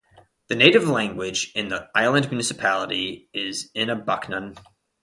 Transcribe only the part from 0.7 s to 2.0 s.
language in the